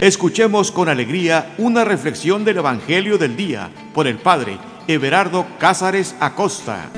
[0.00, 6.88] Escuchemos con alegría una reflexión del Evangelio del Día por el Padre Everardo Cázares Acosta.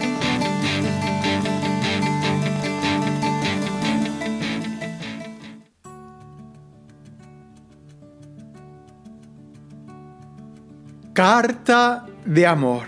[11.15, 12.85] Carta de amor.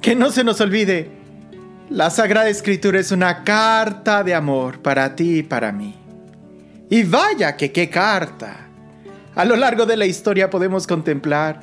[0.00, 1.12] Que no se nos olvide,
[1.90, 5.94] la Sagrada Escritura es una carta de amor para ti y para mí.
[6.90, 8.67] Y vaya que qué carta.
[9.38, 11.60] A lo largo de la historia podemos contemplar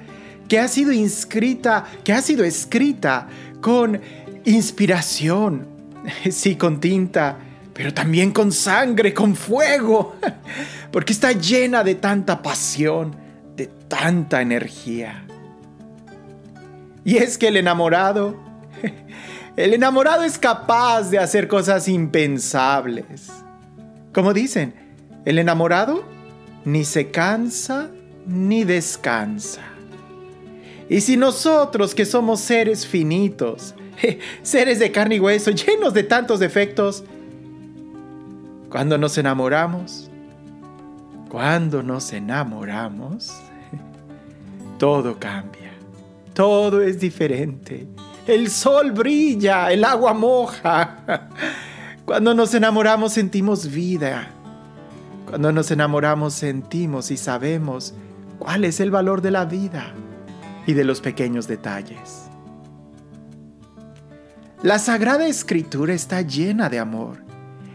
[0.47, 3.27] que ha sido inscrita, que ha sido escrita
[3.59, 3.99] con
[4.45, 5.67] inspiración,
[6.31, 7.37] sí, con tinta,
[7.73, 10.15] pero también con sangre, con fuego,
[10.91, 13.13] porque está llena de tanta pasión,
[13.57, 15.25] de tanta energía.
[17.03, 18.39] Y es que el enamorado,
[19.57, 23.33] el enamorado es capaz de hacer cosas impensables.
[24.13, 24.73] Como dicen,
[25.25, 26.14] el enamorado
[26.65, 27.89] ni se cansa
[28.25, 29.61] ni descansa.
[30.89, 33.73] Y si nosotros que somos seres finitos,
[34.41, 37.03] seres de carne y hueso, llenos de tantos defectos,
[38.69, 40.09] cuando nos enamoramos,
[41.29, 43.31] cuando nos enamoramos,
[44.79, 45.71] todo cambia,
[46.33, 47.87] todo es diferente.
[48.27, 51.29] El sol brilla, el agua moja.
[52.05, 54.34] Cuando nos enamoramos sentimos vida,
[55.25, 57.93] cuando nos enamoramos sentimos y sabemos
[58.39, 59.93] cuál es el valor de la vida
[60.67, 62.29] y de los pequeños detalles.
[64.61, 67.17] La Sagrada Escritura está llena de amor,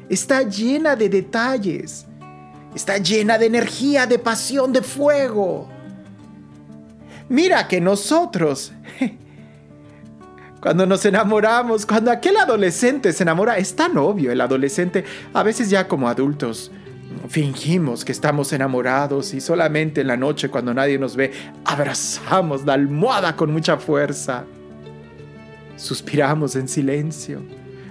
[0.09, 2.07] está llena de detalles,
[2.75, 5.69] está llena de energía, de pasión, de fuego.
[7.29, 8.73] Mira que nosotros,
[10.61, 15.71] cuando nos enamoramos, cuando aquel adolescente se enamora, es tan obvio el adolescente, a veces
[15.71, 16.73] ya como adultos,
[17.29, 21.33] Fingimos que estamos enamorados y solamente en la noche cuando nadie nos ve
[21.65, 24.45] abrazamos la almohada con mucha fuerza.
[25.77, 27.43] Suspiramos en silencio.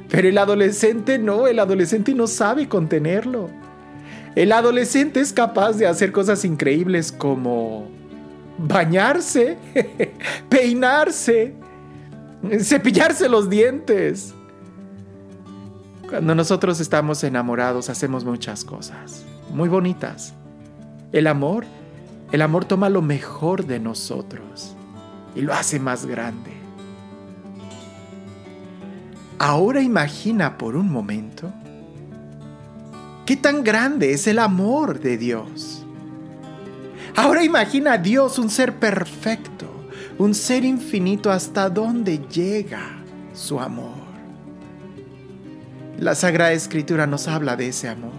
[0.10, 3.50] Pero el adolescente no, el adolescente no sabe contenerlo.
[4.36, 7.90] El adolescente es capaz de hacer cosas increíbles como
[8.58, 9.58] bañarse,
[10.50, 11.54] peinarse,
[12.60, 14.34] cepillarse los dientes,
[16.10, 20.34] cuando nosotros estamos enamorados hacemos muchas cosas muy bonitas.
[21.12, 21.66] El amor,
[22.32, 24.76] el amor toma lo mejor de nosotros
[25.36, 26.52] y lo hace más grande.
[29.38, 31.52] Ahora imagina por un momento
[33.26, 35.86] qué tan grande es el amor de Dios.
[37.16, 39.66] Ahora imagina a Dios un ser perfecto,
[40.18, 43.04] un ser infinito hasta donde llega
[43.34, 43.99] su amor.
[46.00, 48.14] La Sagrada Escritura nos habla de ese amor.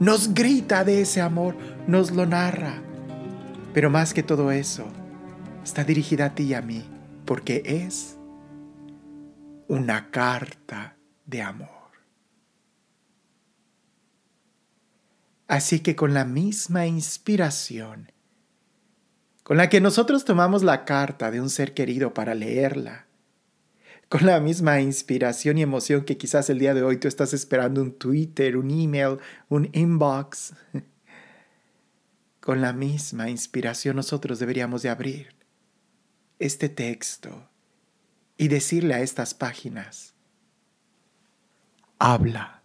[0.00, 1.54] Nos grita de ese amor,
[1.86, 2.82] nos lo narra.
[3.74, 4.86] Pero más que todo eso,
[5.62, 6.82] está dirigida a ti y a mí,
[7.26, 8.16] porque es
[9.68, 11.68] una carta de amor.
[15.46, 18.10] Así que con la misma inspiración
[19.42, 23.04] con la que nosotros tomamos la carta de un ser querido para leerla,
[24.14, 27.82] con la misma inspiración y emoción que quizás el día de hoy tú estás esperando
[27.82, 30.54] un Twitter, un email, un inbox.
[32.40, 35.34] Con la misma inspiración nosotros deberíamos de abrir
[36.38, 37.50] este texto
[38.36, 40.14] y decirle a estas páginas,
[41.98, 42.62] habla,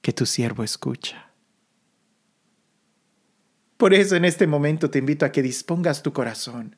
[0.00, 1.32] que tu siervo escucha.
[3.76, 6.76] Por eso en este momento te invito a que dispongas tu corazón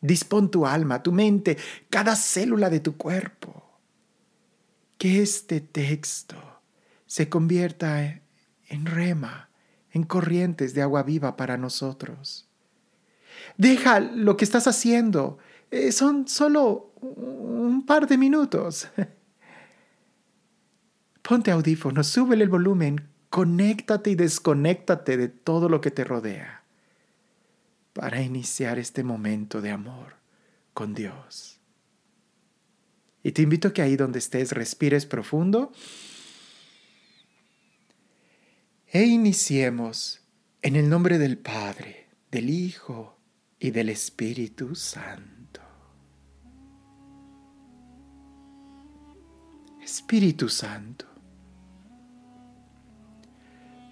[0.00, 1.56] Dispón tu alma, tu mente,
[1.90, 3.64] cada célula de tu cuerpo.
[4.96, 6.36] Que este texto
[7.06, 8.20] se convierta
[8.68, 9.48] en rema,
[9.92, 12.48] en corrientes de agua viva para nosotros.
[13.56, 15.38] Deja lo que estás haciendo.
[15.70, 18.88] Eh, son solo un par de minutos.
[21.22, 26.57] Ponte audífonos, súbele el volumen, conéctate y desconéctate de todo lo que te rodea
[27.98, 30.14] para iniciar este momento de amor
[30.72, 31.58] con Dios.
[33.24, 35.72] Y te invito a que ahí donde estés respires profundo
[38.86, 40.20] e iniciemos
[40.62, 43.18] en el nombre del Padre, del Hijo
[43.58, 45.60] y del Espíritu Santo.
[49.82, 51.04] Espíritu Santo,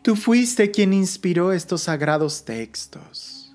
[0.04, 3.45] tú fuiste quien inspiró estos sagrados textos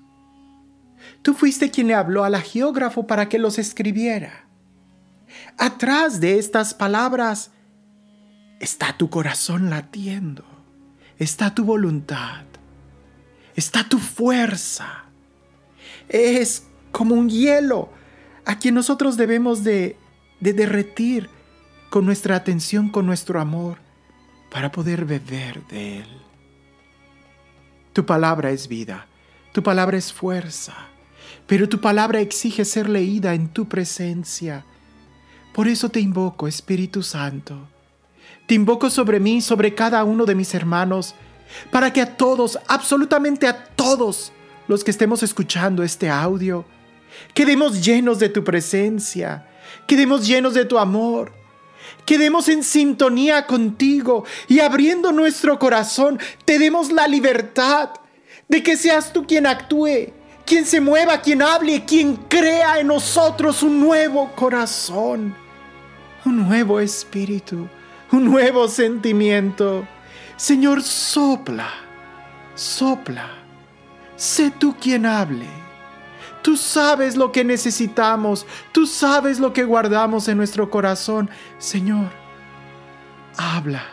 [1.22, 4.46] Tú fuiste quien le habló al geógrafo para que los escribiera.
[5.56, 7.52] Atrás de estas palabras
[8.60, 10.44] está tu corazón latiendo,
[11.18, 12.44] está tu voluntad,
[13.54, 15.04] está tu fuerza.
[16.08, 17.90] Es como un hielo
[18.44, 19.96] a quien nosotros debemos de,
[20.40, 21.30] de derretir
[21.90, 23.78] con nuestra atención, con nuestro amor,
[24.50, 26.08] para poder beber de él.
[27.92, 29.06] Tu palabra es vida,
[29.52, 30.88] tu palabra es fuerza,
[31.46, 34.64] pero tu palabra exige ser leída en tu presencia.
[35.52, 37.68] Por eso te invoco, Espíritu Santo.
[38.46, 41.14] Te invoco sobre mí, sobre cada uno de mis hermanos,
[41.70, 44.32] para que a todos, absolutamente a todos
[44.68, 46.64] los que estemos escuchando este audio,
[47.34, 49.46] quedemos llenos de tu presencia,
[49.86, 51.32] quedemos llenos de tu amor,
[52.06, 57.90] quedemos en sintonía contigo y abriendo nuestro corazón, te demos la libertad
[58.48, 60.12] de que seas tú quien actúe,
[60.44, 65.34] quien se mueva, quien hable, quien crea en nosotros un nuevo corazón,
[66.24, 67.68] un nuevo espíritu,
[68.10, 69.86] un nuevo sentimiento.
[70.36, 71.70] Señor, sopla,
[72.54, 73.30] sopla,
[74.16, 75.46] sé tú quien hable.
[76.42, 81.30] Tú sabes lo que necesitamos, tú sabes lo que guardamos en nuestro corazón.
[81.58, 82.10] Señor,
[83.36, 83.84] habla,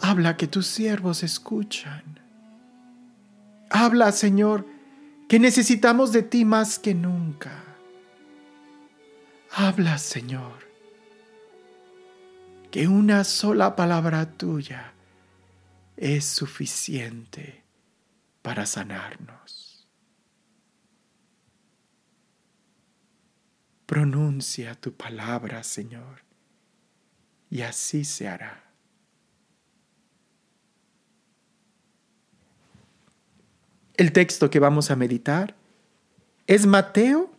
[0.00, 2.02] habla que tus siervos escuchan.
[3.70, 4.66] Habla, Señor,
[5.28, 7.62] que necesitamos de ti más que nunca.
[9.52, 10.66] Habla, Señor,
[12.70, 14.94] que una sola palabra tuya
[15.96, 17.62] es suficiente
[18.40, 19.86] para sanarnos.
[23.84, 26.22] Pronuncia tu palabra, Señor,
[27.50, 28.67] y así se hará.
[33.98, 35.56] El texto que vamos a meditar
[36.46, 37.32] es Mateo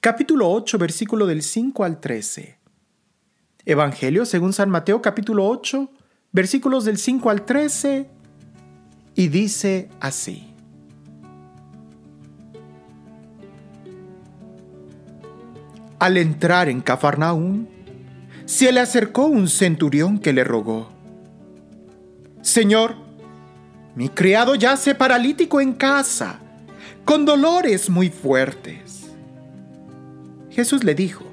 [0.00, 2.56] capítulo 8, versículo del 5 al 13.
[3.66, 5.90] Evangelio según San Mateo capítulo 8,
[6.32, 8.08] versículos del 5 al 13,
[9.14, 10.54] y dice así.
[15.98, 17.68] Al entrar en Cafarnaún,
[18.46, 20.88] se le acercó un centurión que le rogó,
[22.40, 23.01] Señor,
[23.94, 26.38] mi criado yace paralítico en casa,
[27.04, 29.10] con dolores muy fuertes.
[30.50, 31.24] Jesús le dijo,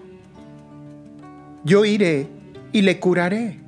[1.64, 2.28] Yo iré
[2.72, 3.60] y le curaré.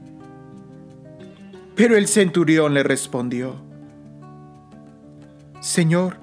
[1.75, 3.55] Pero el centurión le respondió,
[5.61, 6.17] Señor,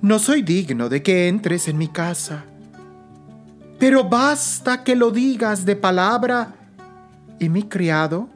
[0.00, 2.44] no soy digno de que entres en mi casa,
[3.78, 6.54] pero basta que lo digas de palabra
[7.38, 8.28] y mi criado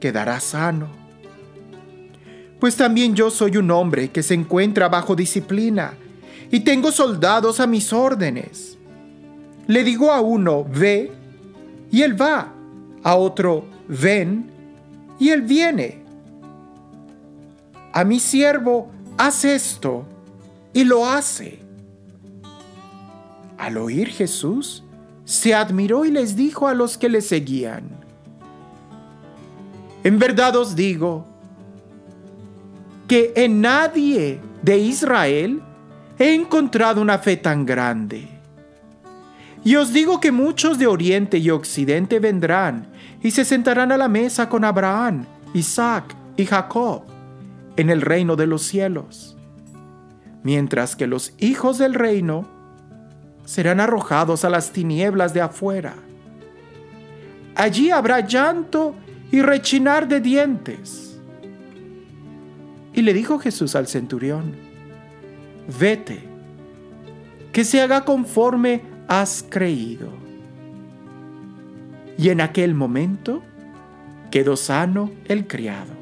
[0.00, 1.07] quedará sano
[2.60, 5.94] pues también yo soy un hombre que se encuentra bajo disciplina
[6.50, 8.78] y tengo soldados a mis órdenes.
[9.66, 11.12] Le digo a uno, ve,
[11.90, 12.52] y él va,
[13.02, 14.50] a otro, ven,
[15.18, 16.02] y él viene.
[17.92, 20.04] A mi siervo, haz esto,
[20.72, 21.60] y lo hace.
[23.58, 24.84] Al oír Jesús,
[25.24, 27.84] se admiró y les dijo a los que le seguían,
[30.02, 31.26] En verdad os digo,
[33.08, 35.62] que en nadie de Israel
[36.18, 38.28] he encontrado una fe tan grande.
[39.64, 42.86] Y os digo que muchos de Oriente y Occidente vendrán
[43.22, 47.02] y se sentarán a la mesa con Abraham, Isaac y Jacob
[47.76, 49.36] en el reino de los cielos,
[50.42, 52.46] mientras que los hijos del reino
[53.44, 55.94] serán arrojados a las tinieblas de afuera.
[57.54, 58.94] Allí habrá llanto
[59.32, 61.07] y rechinar de dientes.
[62.98, 64.56] Y le dijo Jesús al centurión,
[65.78, 66.18] vete,
[67.52, 70.08] que se haga conforme has creído.
[72.18, 73.40] Y en aquel momento
[74.32, 75.92] quedó sano el criado.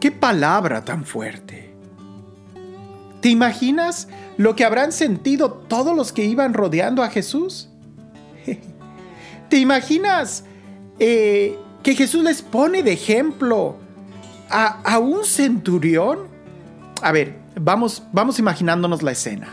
[0.00, 1.72] ¡Qué palabra tan fuerte!
[3.20, 7.70] ¿Te imaginas lo que habrán sentido todos los que iban rodeando a Jesús?
[9.48, 10.44] ¿Te imaginas
[10.98, 13.76] eh, que Jesús les pone de ejemplo
[14.50, 16.20] a, un centurión?
[17.02, 19.48] A ver, vamos, vamos imaginándonos la escena.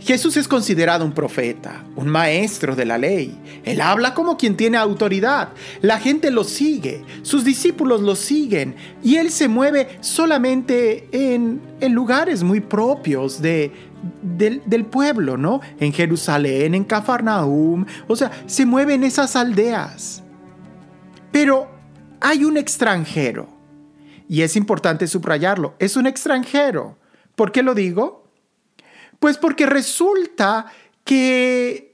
[0.00, 3.38] Jesús es considerado un profeta, un maestro de la ley.
[3.64, 5.50] Él habla como quien tiene autoridad.
[5.82, 11.92] La gente lo sigue, sus discípulos lo siguen y él se mueve solamente en, en
[11.92, 13.89] lugares muy propios de,
[14.22, 15.60] del, pueblo, ¿no?
[15.78, 20.22] En Jerusalén, en Cafarnaum, o sea, se mueve en esas aldeas.
[21.32, 21.70] Pero
[22.20, 23.48] hay un extranjero,
[24.28, 26.98] y es importante subrayarlo, es un extranjero.
[27.34, 28.28] ¿Por qué lo digo?
[29.18, 30.66] Pues porque resulta
[31.04, 31.88] que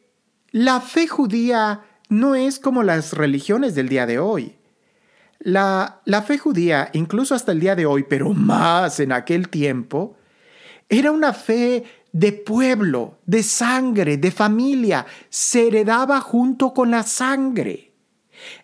[0.53, 4.57] La fe judía no es como las religiones del día de hoy.
[5.39, 10.17] La, la, fe judía, incluso hasta el día de hoy, pero más en aquel tiempo,
[10.89, 17.93] era una fe de pueblo, de sangre, de familia, se heredaba junto con la sangre.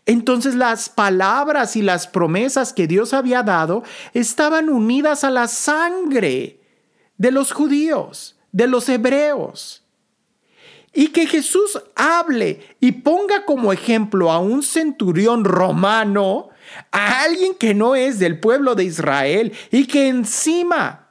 [0.06, 3.82] Entonces las palabras y las promesas que Dios había dado
[4.14, 6.60] estaban unidas a la sangre
[7.16, 9.84] de los judíos, de los hebreos.
[10.94, 16.50] Y que Jesús hable y ponga como ejemplo a un centurión romano,
[16.90, 21.01] a alguien que no es del pueblo de Israel y que encima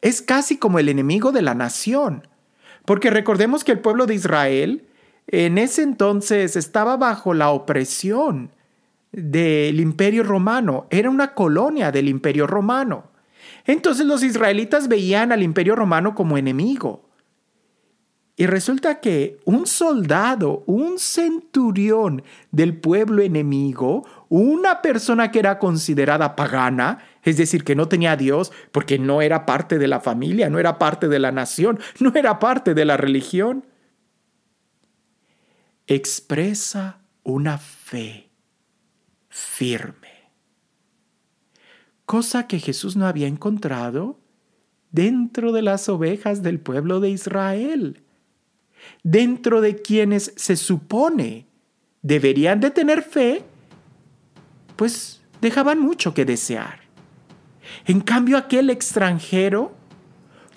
[0.00, 2.26] es casi como el enemigo de la nación.
[2.84, 4.88] Porque recordemos que el pueblo de Israel
[5.28, 8.50] en ese entonces estaba bajo la opresión
[9.12, 13.10] del imperio romano, era una colonia del imperio romano.
[13.66, 17.04] Entonces los israelitas veían al imperio romano como enemigo.
[18.36, 26.36] Y resulta que un soldado, un centurión del pueblo enemigo, una persona que era considerada
[26.36, 30.48] pagana, es decir, que no tenía a Dios porque no era parte de la familia,
[30.48, 33.66] no era parte de la nación, no era parte de la religión,
[35.86, 38.28] expresa una fe
[39.28, 40.30] firme,
[42.06, 44.18] cosa que Jesús no había encontrado
[44.90, 48.02] dentro de las ovejas del pueblo de Israel,
[49.02, 51.46] dentro de quienes se supone
[52.02, 53.42] deberían de tener fe,
[54.76, 56.87] pues dejaban mucho que desear.
[57.86, 59.72] En cambio, aquel extranjero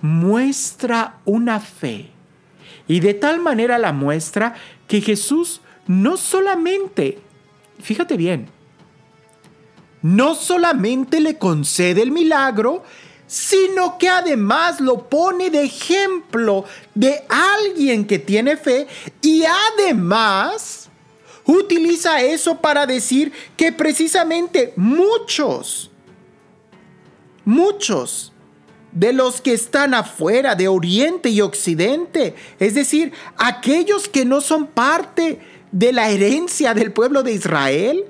[0.02, 2.10] muestra una fe.
[2.88, 4.56] Y de tal manera la muestra
[4.88, 7.20] que Jesús no solamente,
[7.80, 8.50] fíjate bien,
[10.02, 12.84] no solamente le concede el milagro,
[13.28, 18.88] sino que además lo pone de ejemplo de alguien que tiene fe
[19.22, 19.44] y
[19.78, 20.90] además
[21.46, 25.91] utiliza eso para decir que precisamente muchos,
[27.46, 28.34] muchos
[28.92, 34.68] de los que están afuera de Oriente y Occidente, es decir, aquellos que no son
[34.68, 35.40] parte
[35.72, 38.06] de la herencia del pueblo de Israel,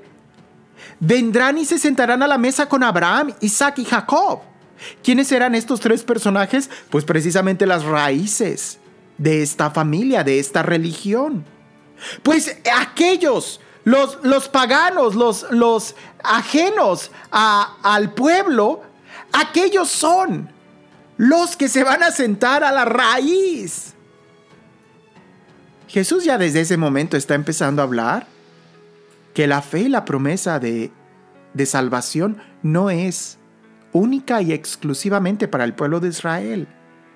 [0.98, 4.40] vendrán y se sentarán a la mesa con Abraham, Isaac y Jacob.
[5.02, 6.68] ¿Quiénes eran estos tres personajes?
[6.90, 8.78] Pues precisamente las raíces
[9.18, 11.44] de esta familia, de esta religión.
[12.22, 18.82] Pues aquellos, los, los paganos, los, los ajenos al pueblo,
[19.32, 20.50] aquellos son
[21.16, 23.94] los que se van a sentar a la raíz.
[25.88, 28.26] Jesús ya desde ese momento está empezando a hablar
[29.34, 30.90] que la fe y la promesa de,
[31.54, 33.38] de salvación no es
[33.92, 36.68] única y exclusivamente para el pueblo de Israel,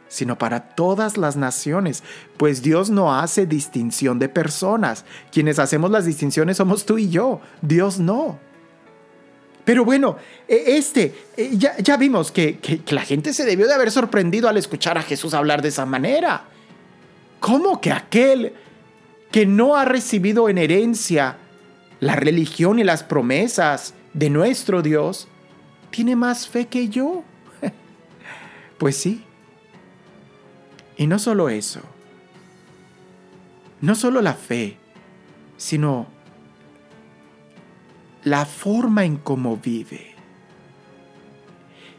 [0.09, 2.03] sino para todas las naciones,
[2.37, 5.05] pues Dios no hace distinción de personas.
[5.33, 8.39] Quienes hacemos las distinciones somos tú y yo, Dios no.
[9.67, 14.49] Pero bueno, e, este, e, ya, vimos que, la gente se debió de haber sorprendido
[14.49, 16.45] al escuchar a Jesús hablar de esa manera.
[17.41, 18.53] ¿Cómo que aquel
[19.33, 21.39] que no ha recibido en herencia
[21.99, 25.27] la religión y las promesas de nuestro Dios
[25.91, 27.25] tiene más fe que yo?
[28.79, 29.25] pues sí.
[30.97, 31.81] Y no solo eso,
[33.81, 34.77] no solo la fe,
[35.57, 36.07] sino
[38.27, 40.17] la forma en cómo vive.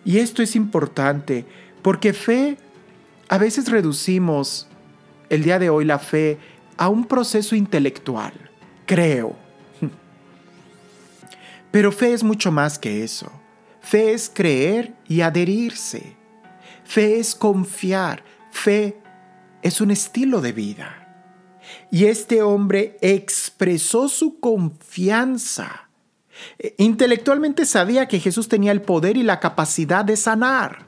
[0.04, 1.46] Y esto es importante
[1.82, 2.58] porque fe,
[3.30, 4.68] a veces reducimos
[5.30, 6.38] el día de hoy la fe
[6.76, 8.34] a un proceso intelectual,
[8.86, 9.38] creo.
[11.72, 13.32] Pero fe es mucho más que eso.
[13.80, 16.18] Fe es creer y adherirse.
[16.84, 18.22] Fe es confiar.
[18.52, 19.00] Fe
[19.62, 21.08] es un estilo de vida.
[21.90, 25.87] Y este hombre expresó su confianza
[26.78, 30.86] Intelectualmente sabía que Jesús tenía el poder y la capacidad de sanar,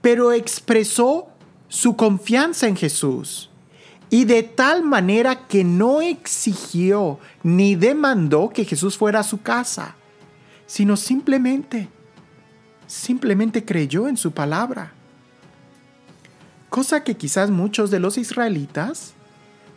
[0.00, 1.28] pero expresó
[1.68, 3.50] su confianza en Jesús
[4.10, 9.94] y de tal manera que no exigió ni demandó que Jesús fuera a su casa,
[10.66, 11.88] sino simplemente,
[12.88, 14.92] simplemente creyó en su palabra.
[16.68, 19.14] Cosa que quizás muchos de los israelitas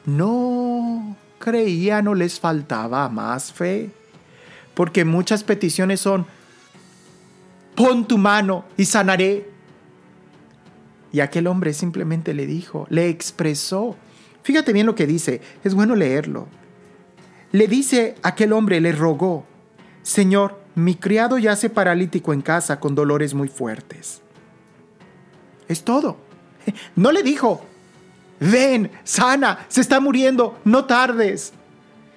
[0.05, 3.91] no creían o les faltaba más fe
[4.73, 6.25] porque muchas peticiones son,
[7.75, 9.49] pon tu mano y sanaré.
[11.11, 13.95] Y aquel hombre simplemente le dijo, le expresó.
[14.41, 16.47] Fíjate bien lo que dice, es bueno leerlo.
[17.51, 19.45] Le dice aquel hombre, le rogó,
[20.01, 24.21] Señor, mi criado yace paralítico en casa con dolores muy fuertes.
[25.67, 26.17] Es todo.
[26.95, 27.61] No le dijo,
[28.39, 31.51] ven, sana, se está muriendo, no tardes.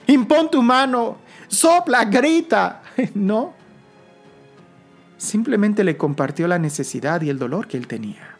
[0.07, 2.83] Impón tu mano, sopla, grita.
[3.15, 3.55] No.
[5.19, 8.37] Simplemente le compartió la necesidad y el dolor que él tenía.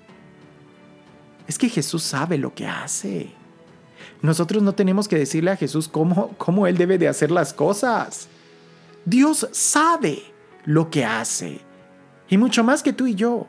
[1.47, 3.33] Es que Jesús sabe lo que hace.
[4.23, 8.29] Nosotros no tenemos que decirle a Jesús cómo, cómo Él debe de hacer las cosas.
[9.05, 10.23] Dios sabe
[10.65, 11.61] lo que hace.
[12.29, 13.47] Y mucho más que tú y yo.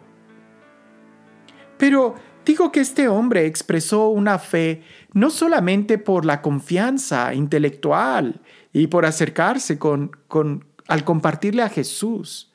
[1.78, 4.84] Pero digo que este hombre expresó una fe
[5.14, 8.42] no solamente por la confianza intelectual
[8.74, 12.54] y por acercarse con, con, al compartirle a Jesús,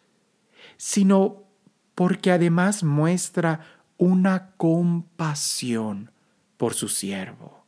[0.76, 1.44] sino
[1.94, 3.60] porque además muestra
[3.98, 6.10] una compasión
[6.56, 7.64] por su siervo.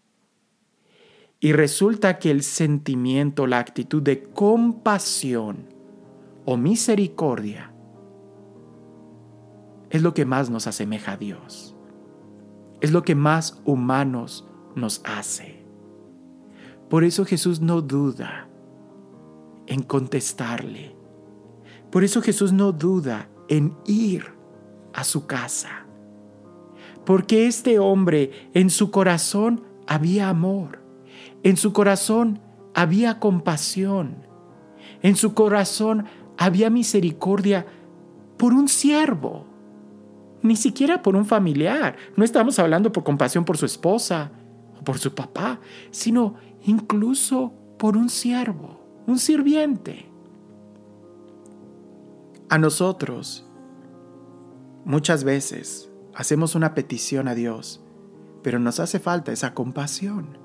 [1.41, 5.69] Y resulta que el sentimiento, la actitud de compasión
[6.45, 7.73] o misericordia
[9.91, 11.77] es lo que más nos asemeja a Dios.
[12.81, 15.64] Es lo que más humanos nos hace.
[16.95, 18.47] Por eso Jesús no duda
[19.67, 20.95] en contestarle.
[21.91, 24.27] Por eso Jesús no duda en ir
[24.93, 25.87] a su casa.
[27.05, 30.85] Porque este hombre en su corazón había amor.
[31.43, 32.39] En su corazón
[32.75, 34.29] había compasión.
[35.03, 36.05] En su corazón
[36.39, 37.67] había misericordia
[38.37, 39.47] por un siervo.
[40.43, 41.97] Ni siquiera por un familiar.
[42.15, 44.31] No estamos hablando por compasión por su esposa
[44.79, 45.59] o por su papá,
[45.91, 50.07] sino incluso por un siervo, un sirviente.
[52.49, 53.47] A nosotros,
[54.85, 57.83] muchas veces, hacemos una petición a Dios,
[58.43, 60.39] pero nos hace falta esa compasión.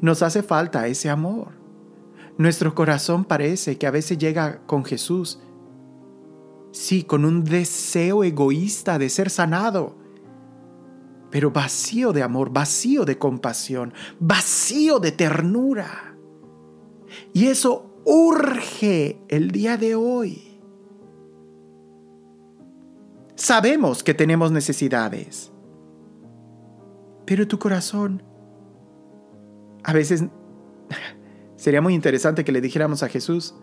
[0.00, 1.52] Nos hace falta ese amor.
[2.36, 5.40] Nuestro corazón parece que a veces llega con Jesús,
[6.72, 9.96] sí, con un deseo egoísta de ser sanado,
[11.30, 16.16] pero vacío de amor, vacío de compasión, vacío de ternura.
[17.32, 20.60] Y eso urge el día de hoy.
[23.34, 25.52] Sabemos que tenemos necesidades,
[27.24, 28.22] pero tu corazón
[29.84, 30.24] a veces
[31.56, 33.54] sería muy interesante que le dijéramos a Jesús,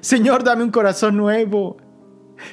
[0.00, 1.76] Señor, dame un corazón nuevo.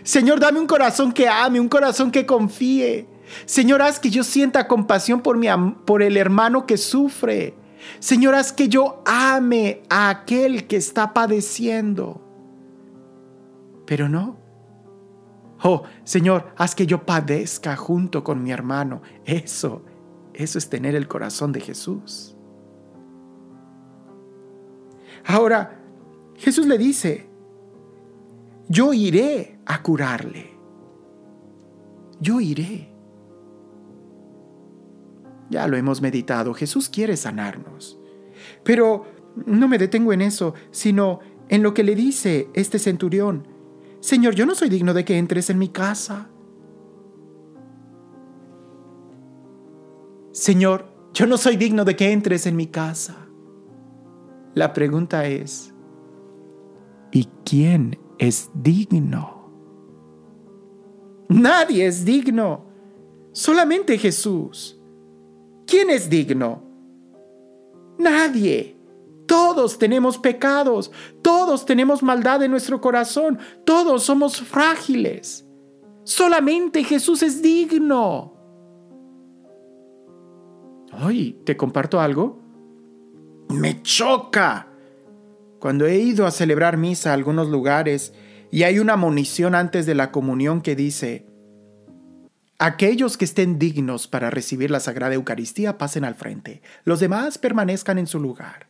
[0.04, 3.08] Señor, dame un corazón que ame, un corazón que confíe.
[3.46, 5.48] Señor, haz que yo sienta compasión por, mi,
[5.86, 7.56] por el hermano que sufre.
[8.00, 12.22] Señor, haz que yo ame a aquel que está padeciendo.
[13.86, 14.38] Pero no.
[15.63, 19.02] Oh, Señor, haz que yo padezca junto con mi hermano.
[19.26, 19.84] Eso,
[20.34, 22.36] eso es tener el corazón de Jesús.
[25.26, 25.80] Ahora,
[26.38, 27.30] Jesús le dice,
[28.67, 30.52] yo iré a curarle.
[32.20, 32.90] Yo iré.
[35.52, 38.00] Ya lo hemos meditado, Jesús quiere sanarnos.
[38.64, 39.06] Pero
[39.46, 43.46] no me detengo en eso, sino en lo que le dice este centurión.
[44.00, 46.30] Señor, yo no soy digno de que entres en mi casa.
[50.32, 53.28] Señor, yo no soy digno de que entres en mi casa.
[54.54, 55.74] La pregunta es,
[57.12, 59.52] ¿y quién es digno?
[61.28, 62.66] Nadie es digno,
[63.34, 64.81] solamente Jesús.
[65.71, 66.62] ¿Quién es digno?
[67.97, 68.77] Nadie.
[69.25, 75.47] Todos tenemos pecados, todos tenemos maldad en nuestro corazón, todos somos frágiles.
[76.03, 78.34] Solamente Jesús es digno.
[81.01, 82.41] Hoy te comparto algo
[83.51, 84.67] me choca.
[85.60, 88.13] Cuando he ido a celebrar misa a algunos lugares
[88.49, 91.27] y hay una munición antes de la comunión que dice,
[92.62, 97.97] aquellos que estén dignos para recibir la Sagrada Eucaristía pasen al frente, los demás permanezcan
[97.97, 98.67] en su lugar.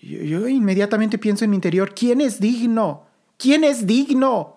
[0.00, 3.06] Yo, yo inmediatamente pienso en mi interior, ¿quién es digno?
[3.36, 4.56] ¿Quién es digno?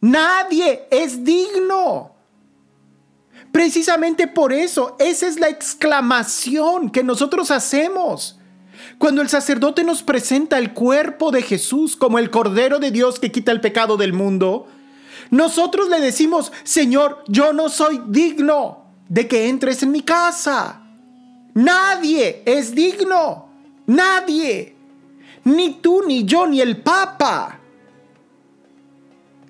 [0.00, 2.16] Nadie es digno.
[3.52, 8.40] Precisamente por eso, esa es la exclamación que nosotros hacemos.
[8.98, 13.30] Cuando el sacerdote nos presenta el cuerpo de Jesús como el Cordero de Dios que
[13.30, 14.66] quita el pecado del mundo,
[15.32, 20.82] nosotros le decimos, Señor, yo no soy digno de que entres en mi casa.
[21.54, 23.48] Nadie es digno.
[23.86, 24.76] Nadie.
[25.44, 27.58] Ni tú, ni yo, ni el Papa.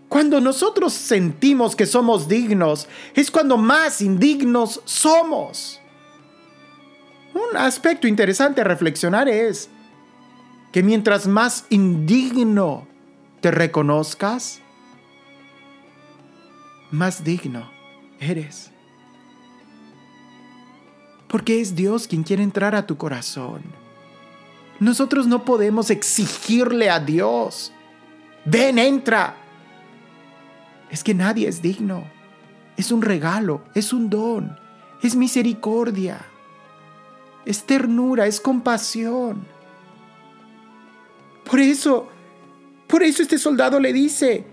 [0.09, 5.81] Cuando nosotros sentimos que somos dignos, es cuando más indignos somos.
[7.35, 9.69] Un aspecto interesante a reflexionar es
[10.71, 12.87] que mientras más indigno
[13.41, 14.62] te reconozcas,
[16.93, 17.71] más digno
[18.21, 18.69] eres.
[21.29, 23.63] porque es Dios quien quiere entrar a tu corazón.
[24.79, 27.73] Nosotros no podemos exigirle a Dios,
[28.45, 29.35] ven, entra.
[30.91, 32.05] Es que nadie es digno.
[32.77, 34.59] Es un regalo, es un don,
[35.03, 36.21] es misericordia,
[37.47, 39.47] es ternura, es compasión.
[41.49, 42.11] Por eso,
[42.87, 44.52] por eso este soldado le dice,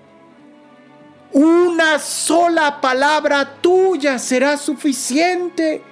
[1.32, 5.84] una sola palabra tuya será suficiente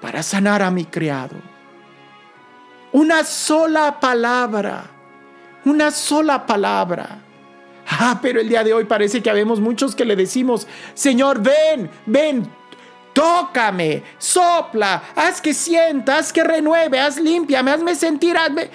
[0.00, 1.36] para sanar a mi criado.
[2.92, 4.84] Una sola palabra,
[5.64, 7.18] una sola palabra.
[7.88, 11.90] Ah, pero el día de hoy parece que habemos muchos que le decimos, Señor, ven,
[12.06, 12.46] ven,
[13.12, 18.70] tócame, sopla, haz que sienta, haz que renueve, haz limpia, hazme sentir, hazme...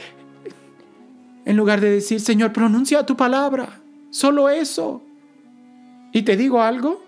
[1.45, 5.01] En lugar de decir, Señor, pronuncia tu palabra, solo eso.
[6.11, 7.03] Y te digo algo,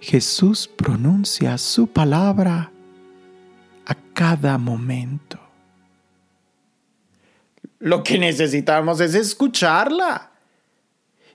[0.00, 2.70] Jesús pronuncia su palabra
[3.86, 5.38] a cada momento.
[7.78, 10.30] Lo que necesitamos es escucharla.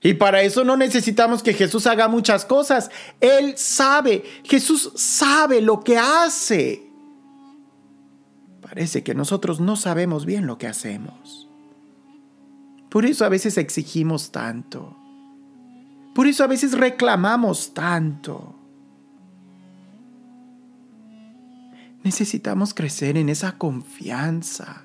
[0.02, 2.92] Y para eso no necesitamos que Jesús haga muchas cosas.
[3.22, 6.84] Él sabe, Jesús sabe lo que hace.
[8.62, 11.48] Parece que nosotros no sabemos bien lo que hacemos.
[12.94, 14.96] Por eso a veces exigimos tanto.
[16.14, 18.54] Por eso a veces reclamamos tanto.
[22.04, 24.84] Necesitamos crecer en esa confianza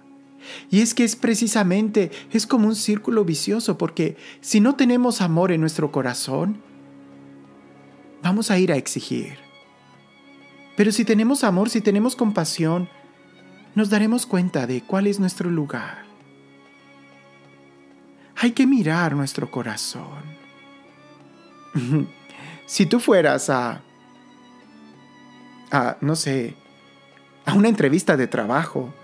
[0.71, 5.53] y es que es precisamente, es como un círculo vicioso, porque si no tenemos amor
[5.53, 6.63] en nuestro corazón,
[8.23, 9.37] vamos a ir a exigir.
[10.79, 12.89] Pero si tenemos amor, si tenemos compasión,
[13.75, 16.08] nos daremos cuenta de cuál es nuestro lugar.
[18.41, 20.23] Hay que mirar nuestro corazón.
[22.67, 23.83] si tú fueras a,
[25.71, 26.55] a, no sé,
[27.45, 28.95] a una entrevista de trabajo,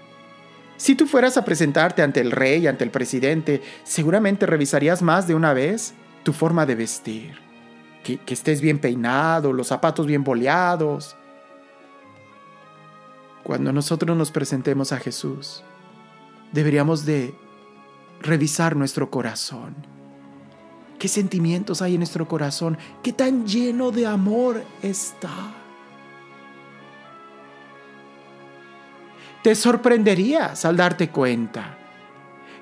[0.76, 5.34] si tú fueras a presentarte ante el rey, ante el presidente, seguramente revisarías más de
[5.34, 5.94] una vez
[6.24, 7.38] tu forma de vestir.
[8.02, 11.16] Que, estés bien peinado, los zapatos bien boleados.
[13.42, 15.62] Cuando nosotros nos presentemos a Jesús,
[16.52, 17.34] deberíamos de
[18.24, 19.74] revisar nuestro corazón.
[20.98, 22.78] ¿Qué sentimientos hay en nuestro corazón?
[23.02, 25.52] ¿Qué tan lleno de amor está?
[29.42, 31.76] Te sorprenderías al darte cuenta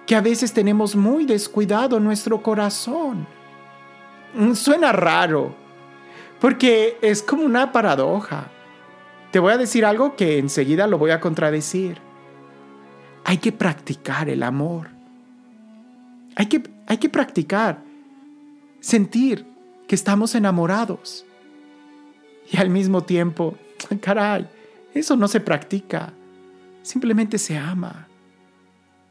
[0.05, 3.27] que a veces tenemos muy descuidado nuestro corazón.
[4.55, 5.55] Suena raro,
[6.41, 8.49] porque es como una paradoja.
[9.31, 12.01] Te voy a decir algo que enseguida lo voy a contradecir.
[13.25, 14.92] Hay que practicar el amor.
[16.37, 17.83] Hay que, hay que practicar,
[18.81, 19.47] sentir
[19.87, 21.25] que estamos enamorados.
[22.51, 23.57] Y al mismo tiempo,
[24.01, 24.49] caray,
[24.95, 26.13] eso no se practica
[26.83, 28.09] simplemente se ama.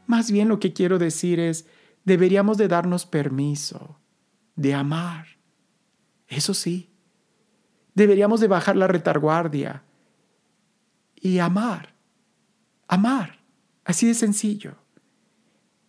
[0.06, 1.66] Más bien lo que quiero decir es,
[2.04, 3.98] deberíamos de darnos permiso
[4.54, 5.26] de amar.
[6.28, 6.90] Eso sí,
[7.94, 9.84] deberíamos de bajar la retaguardia
[11.16, 11.94] y amar,
[12.88, 13.40] amar,
[13.84, 14.76] así de sencillo.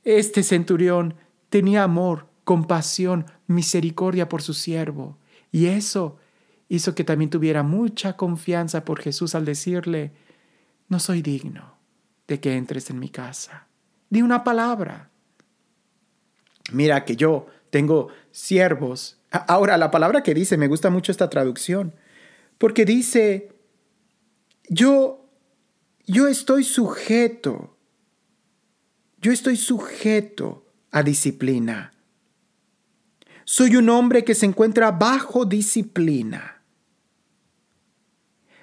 [0.03, 1.15] Este centurión
[1.49, 5.17] tenía amor, compasión, misericordia por su siervo,
[5.51, 6.17] y eso
[6.67, 10.11] hizo que también tuviera mucha confianza por Jesús al decirle,
[10.89, 11.77] no soy digno
[12.27, 13.67] de que entres en mi casa.
[14.09, 15.09] Di una palabra.
[16.71, 19.19] Mira que yo tengo siervos.
[19.31, 21.93] Ahora, la palabra que dice, me gusta mucho esta traducción,
[22.57, 23.51] porque dice,
[24.69, 25.27] yo,
[26.05, 27.72] yo estoy sujeto,
[29.23, 31.93] yo estoy sujeto a disciplina.
[33.45, 36.61] Soy un hombre que se encuentra bajo disciplina.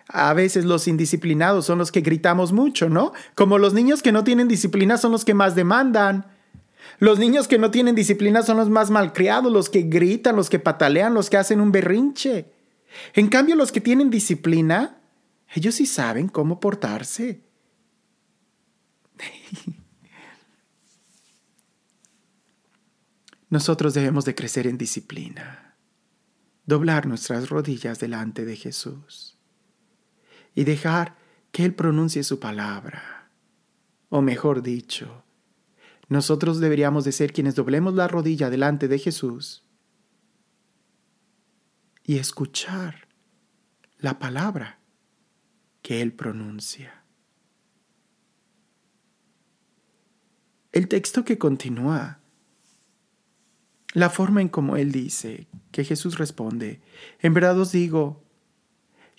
[0.07, 3.13] A veces los indisciplinados son los que gritamos mucho, ¿no?
[3.35, 6.27] Como los niños que no tienen disciplina son los que más demandan.
[6.99, 10.59] Los niños que no tienen disciplina son los más malcriados, los que gritan, los que
[10.59, 12.53] patalean, los que hacen un berrinche.
[13.15, 15.01] En cambio, los que tienen disciplina,
[15.55, 17.41] ellos sí saben cómo portarse.
[23.51, 25.77] Nosotros debemos de crecer en disciplina,
[26.67, 29.37] doblar nuestras rodillas delante de Jesús
[30.55, 31.17] y dejar
[31.51, 33.29] que Él pronuncie su palabra.
[34.09, 35.25] O mejor dicho,
[36.09, 39.65] nosotros deberíamos de ser quienes doblemos la rodilla delante de Jesús
[42.05, 43.09] y escuchar
[43.99, 44.79] la palabra
[45.83, 47.05] que Él pronuncia.
[50.71, 52.20] El texto que continúa,
[53.93, 56.81] la forma en como Él dice, que Jesús responde,
[57.21, 58.23] en verdad os digo,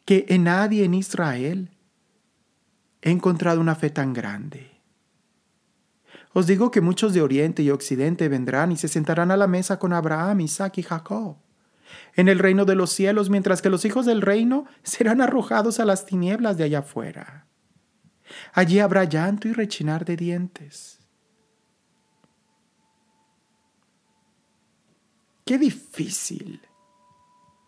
[0.06, 1.72] que en nadie en Israel
[3.02, 4.72] he encontrado una fe tan grande.
[6.34, 9.80] Os digo que muchos de Oriente y Occidente vendrán y se sentarán a la mesa
[9.80, 11.38] con Abraham, Isaac y Jacob
[12.16, 15.86] en el reino de los cielos, mientras que los hijos del reino serán arrojados a
[15.86, 17.48] las tinieblas de allá afuera.
[18.54, 21.01] Allí habrá llanto y rechinar de dientes.
[25.52, 26.62] Qué difícil,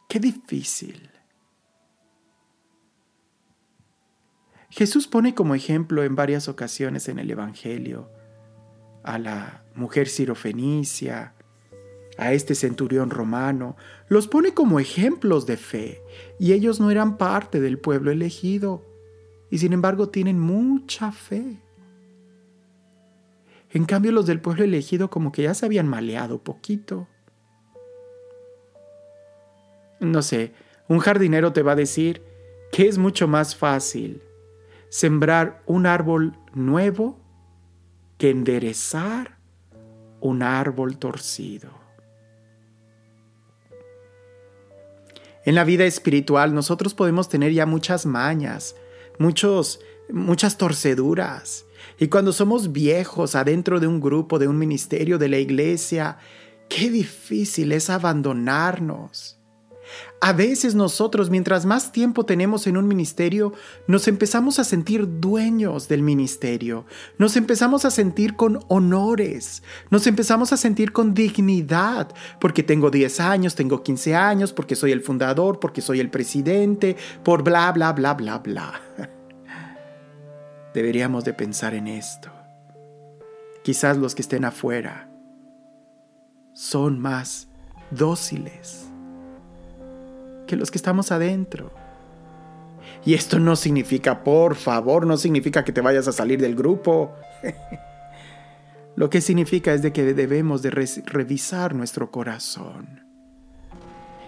[0.08, 1.10] qué difícil.
[4.69, 8.10] Jesús pone como ejemplo en varias ocasiones en el Evangelio
[9.04, 11.36] a la mujer sirofenicia,
[12.17, 13.76] a este centurión romano,
[14.08, 16.02] los pone como ejemplos de fe,
[16.39, 18.82] y ellos no eran parte del pueblo elegido,
[19.52, 21.60] y sin embargo tienen mucha fe.
[23.72, 27.10] En cambio los del pueblo elegido como que ya se habían maleado poquito.
[30.04, 30.54] No sé,
[30.89, 32.22] un jardinero te va a decir
[32.72, 34.22] que es mucho más fácil
[34.89, 37.20] sembrar un árbol nuevo
[38.18, 39.38] que enderezar
[40.20, 41.70] un árbol torcido.
[45.46, 48.76] En la vida espiritual nosotros podemos tener ya muchas mañas,
[49.20, 49.80] muchos,
[50.12, 51.66] muchas torceduras.
[51.98, 56.18] Y cuando somos viejos adentro de un grupo, de un ministerio, de la iglesia,
[56.68, 59.39] qué difícil es abandonarnos.
[60.21, 63.51] A veces nosotros, mientras más tiempo tenemos en un ministerio,
[63.88, 66.86] nos empezamos a sentir dueños del ministerio,
[67.17, 73.19] nos empezamos a sentir con honores, nos empezamos a sentir con dignidad, porque tengo 10
[73.19, 77.91] años, tengo 15 años, porque soy el fundador, porque soy el presidente, por bla, bla,
[77.91, 78.82] bla, bla, bla.
[80.73, 82.32] Deberíamos de pensar en esto.
[83.62, 85.10] Quizás los que estén afuera
[86.53, 87.49] son más
[87.91, 88.92] dóciles
[90.54, 91.72] que los que estamos adentro.
[93.04, 97.16] Y esto no significa, por favor, no significa que te vayas a salir del grupo.
[98.96, 103.02] Lo que significa es de que debemos de revisar nuestro corazón.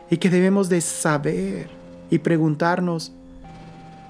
[0.10, 1.70] Y que debemos de saber
[2.10, 3.14] y preguntarnos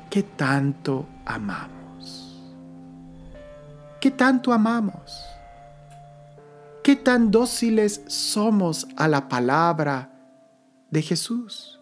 [0.10, 2.41] qué tanto amamos.
[3.99, 5.21] ¿Qué tanto amamos?
[6.82, 10.12] ¿Qué tan dóciles somos a la palabra
[10.91, 11.74] de Jesús?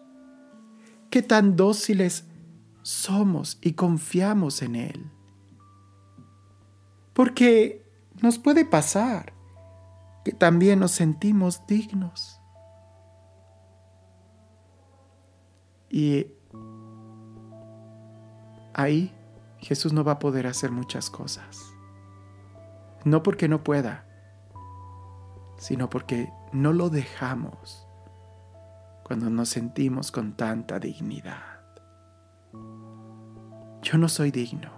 [1.14, 2.26] Qué tan dóciles
[2.82, 5.12] somos y confiamos en Él.
[7.12, 7.88] Porque
[8.20, 9.32] nos puede pasar
[10.24, 12.40] que también nos sentimos dignos.
[15.88, 16.26] Y
[18.74, 19.14] ahí
[19.58, 21.60] Jesús no va a poder hacer muchas cosas.
[23.04, 24.04] No porque no pueda,
[25.58, 27.86] sino porque no lo dejamos
[29.04, 31.60] cuando nos sentimos con tanta dignidad.
[33.82, 34.72] Yo no soy digno.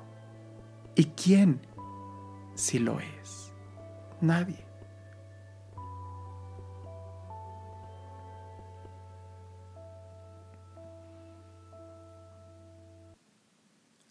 [0.96, 1.60] ¿Y quién
[2.54, 3.52] si lo es?
[4.20, 4.66] Nadie.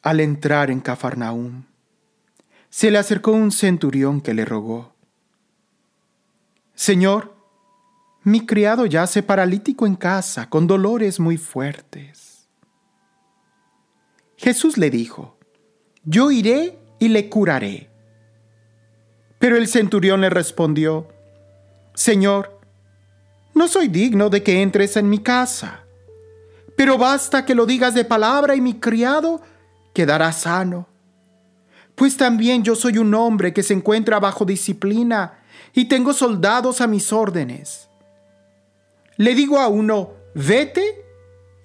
[0.01, 1.65] Al entrar en Cafarnaúm,
[2.69, 4.95] se le acercó un centurión que le rogó,
[6.75, 7.34] Señor,
[8.25, 12.49] mi criado yace paralítico en casa, con dolores muy fuertes.
[14.35, 15.38] Jesús le dijo,
[16.03, 17.91] Yo iré y le curaré.
[19.38, 21.07] Pero el centurión le respondió,
[21.93, 22.59] Señor,
[23.53, 25.83] no soy digno de que entres en mi casa,
[26.75, 29.41] pero basta que lo digas de palabra y mi criado
[29.93, 30.88] quedará sano.
[31.93, 35.43] Pues también yo soy un hombre que se encuentra bajo disciplina
[35.75, 37.88] y tengo soldados a mis órdenes.
[39.17, 41.06] Le digo a uno, vete,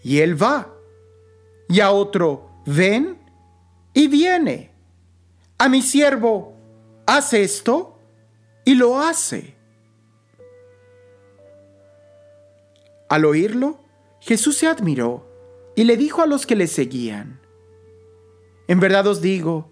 [0.03, 0.73] y él va.
[1.69, 3.19] Y a otro, ven,
[3.93, 4.71] y viene.
[5.59, 6.57] A mi siervo,
[7.07, 7.99] haz esto,
[8.65, 9.57] y lo hace.
[13.09, 13.81] Al oírlo,
[14.21, 15.27] Jesús se admiró
[15.75, 17.41] y le dijo a los que le seguían,
[18.69, 19.71] En verdad os digo,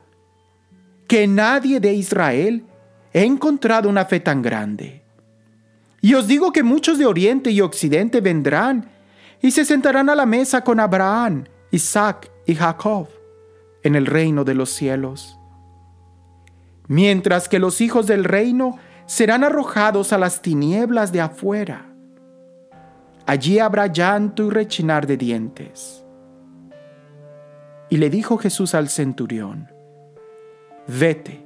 [1.07, 2.65] que nadie de Israel
[3.13, 4.98] he encontrado una fe tan grande.
[6.01, 8.91] Y os digo que muchos de Oriente y Occidente vendrán
[9.41, 13.09] y se sentarán a la mesa con Abraham, Isaac y Jacob
[13.83, 15.39] en el reino de los cielos.
[16.87, 21.87] Mientras que los hijos del reino serán arrojados a las tinieblas de afuera.
[23.27, 26.05] Allí habrá llanto y rechinar de dientes.
[27.91, 29.71] Y le dijo Jesús al centurión,
[30.87, 31.45] vete,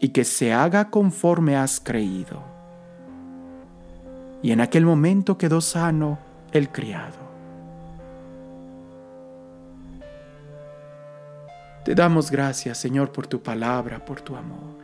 [0.00, 2.57] y que se haga conforme has creído
[4.42, 6.18] y en aquel momento quedó sano
[6.52, 7.28] el criado.
[11.84, 14.76] Te damos gracias, Señor, por tu palabra, por tu amor.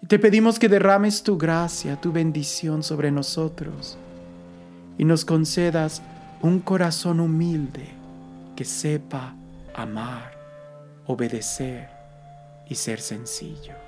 [0.00, 3.98] Y te pedimos que derrames tu gracia, tu bendición sobre nosotros
[4.96, 6.02] y nos concedas
[6.42, 7.88] un corazón humilde
[8.54, 9.34] que sepa
[9.74, 10.32] amar,
[11.06, 11.88] obedecer
[12.68, 13.87] y ser sencillo.